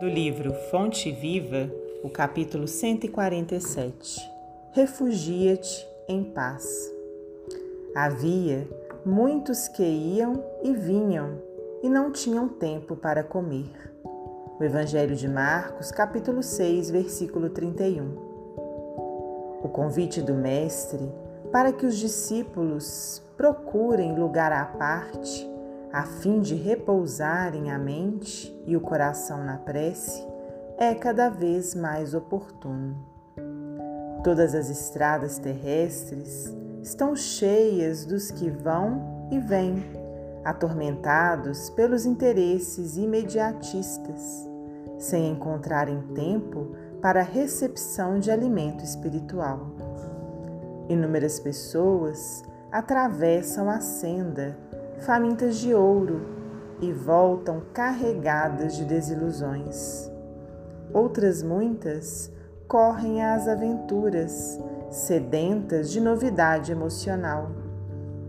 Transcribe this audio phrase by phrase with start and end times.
[0.00, 1.70] Do livro Fonte Viva,
[2.02, 4.32] o capítulo 147
[4.72, 6.90] Refugia-te em paz.
[7.94, 8.66] Havia
[9.04, 11.42] muitos que iam e vinham
[11.82, 13.92] e não tinham tempo para comer.
[14.58, 18.16] O Evangelho de Marcos, capítulo 6, versículo 31.
[19.62, 21.12] O convite do Mestre
[21.52, 25.49] para que os discípulos procurem lugar à parte
[25.92, 30.24] a fim de repousarem a mente e o coração na prece,
[30.78, 32.96] é cada vez mais oportuno.
[34.22, 39.82] Todas as estradas terrestres estão cheias dos que vão e vêm,
[40.44, 44.48] atormentados pelos interesses imediatistas,
[44.98, 49.70] sem encontrarem tempo para a recepção de alimento espiritual.
[50.88, 54.56] Inúmeras pessoas atravessam a senda
[55.00, 56.20] famintas de ouro
[56.80, 60.10] e voltam carregadas de desilusões.
[60.92, 62.32] Outras muitas
[62.66, 67.50] correm às aventuras, sedentas de novidade emocional,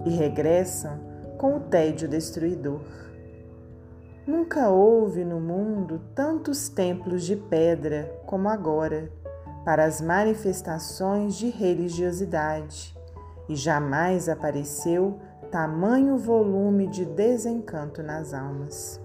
[0.06, 1.00] e regressam
[1.38, 2.82] com o tédio destruidor.
[4.26, 9.12] Nunca houve no mundo tantos templos de pedra como agora
[9.66, 12.96] para as manifestações de religiosidade,
[13.50, 15.20] e jamais apareceu
[15.52, 19.02] tamanho volume de desencanto nas almas.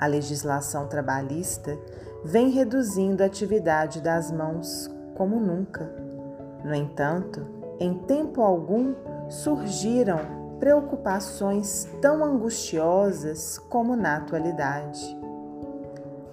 [0.00, 1.78] A legislação trabalhista
[2.24, 5.88] vem reduzindo a atividade das mãos como nunca.
[6.64, 7.46] No entanto,
[7.78, 8.94] em tempo algum
[9.28, 10.18] surgiram
[10.58, 15.16] preocupações tão angustiosas como na atualidade.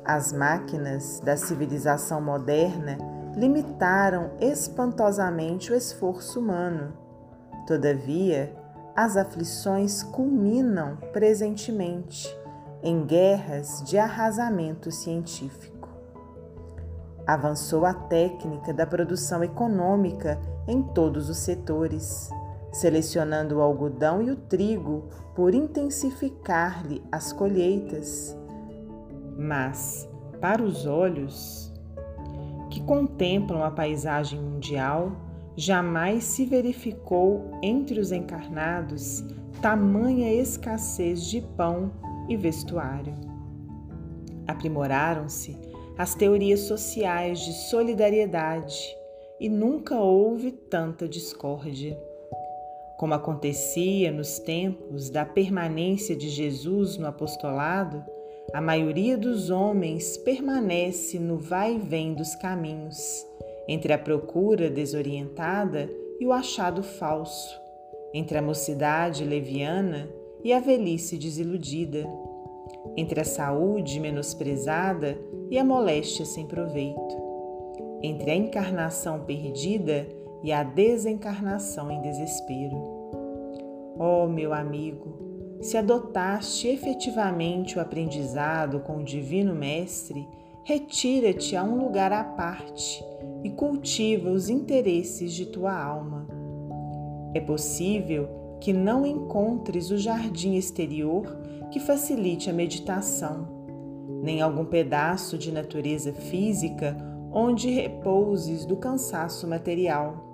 [0.04, 2.98] As máquinas da civilização moderna
[3.36, 6.94] limitaram espantosamente o esforço humano.
[7.68, 8.65] Todavia,
[8.96, 12.34] as aflições culminam presentemente
[12.82, 15.90] em guerras de arrasamento científico.
[17.28, 22.30] Avançou a técnica da produção econômica em todos os setores,
[22.72, 28.38] selecionando o algodão e o trigo por intensificar-lhe as colheitas.
[29.36, 30.08] Mas,
[30.40, 31.74] para os olhos
[32.70, 35.25] que contemplam a paisagem mundial,
[35.58, 39.24] Jamais se verificou entre os encarnados
[39.62, 41.92] tamanha escassez de pão
[42.28, 43.16] e vestuário.
[44.46, 45.58] Aprimoraram-se
[45.98, 48.78] as teorias sociais de solidariedade
[49.40, 51.98] e nunca houve tanta discórdia.
[52.98, 58.04] Como acontecia nos tempos da permanência de Jesus no apostolado,
[58.54, 63.26] a maioria dos homens permanece no vai e vem dos caminhos
[63.68, 65.90] entre a procura desorientada
[66.20, 67.60] e o achado falso,
[68.14, 70.08] entre a mocidade leviana
[70.44, 72.06] e a velhice desiludida,
[72.96, 75.18] entre a saúde menosprezada
[75.50, 77.26] e a moléstia sem proveito,
[78.02, 80.08] entre a encarnação perdida
[80.44, 82.76] e a desencarnação em desespero.
[83.98, 90.28] Oh, meu amigo, se adotaste efetivamente o aprendizado com o Divino Mestre,
[90.66, 93.06] retira-te a um lugar à parte
[93.44, 96.28] e cultiva os interesses de tua alma.
[97.36, 98.28] É possível
[98.60, 101.24] que não encontres o jardim exterior
[101.70, 103.48] que facilite a meditação,
[104.24, 106.98] nem algum pedaço de natureza física
[107.32, 110.26] onde repouses do cansaço material.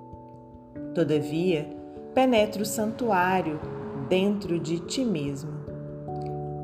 [0.95, 1.67] Todavia,
[2.13, 3.59] penetra o santuário
[4.07, 5.60] dentro de ti mesmo.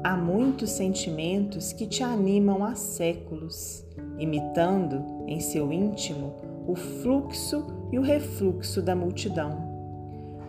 [0.03, 3.87] Há muitos sentimentos que te animam há séculos
[4.17, 6.35] imitando em seu íntimo
[6.67, 9.65] o fluxo e o refluxo da multidão.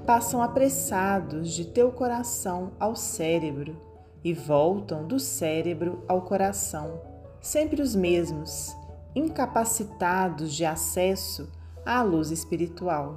[0.07, 3.77] Passam apressados de teu coração ao cérebro
[4.25, 7.01] e voltam do cérebro ao coração,
[7.41, 8.75] sempre os mesmos,
[9.15, 11.49] incapacitados de acesso
[11.85, 13.17] à luz espiritual.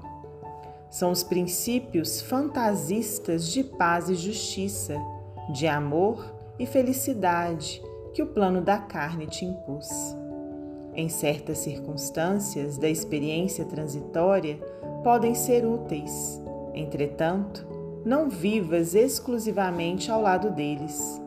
[0.89, 4.97] São os princípios fantasistas de paz e justiça,
[5.53, 7.81] de amor e felicidade
[8.13, 9.89] que o plano da carne te impôs.
[10.93, 14.59] Em certas circunstâncias da experiência transitória,
[15.03, 16.41] podem ser úteis.
[16.73, 17.65] Entretanto,
[18.05, 21.21] não vivas exclusivamente ao lado deles.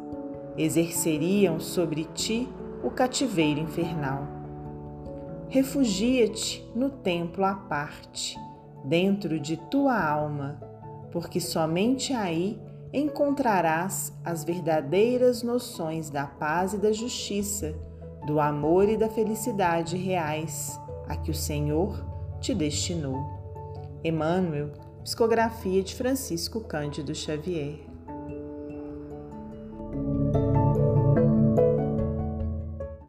[0.56, 2.48] Exerceriam sobre ti
[2.82, 4.26] o cativeiro infernal.
[5.48, 8.38] Refugia-te no templo à parte,
[8.84, 10.60] dentro de tua alma,
[11.10, 12.60] porque somente aí
[12.94, 17.74] encontrarás as verdadeiras noções da paz e da justiça
[18.24, 22.06] do amor e da felicidade reais a que o Senhor
[22.40, 23.18] te destinou.
[24.04, 24.70] Emmanuel,
[25.02, 27.80] psicografia de Francisco Cândido Xavier.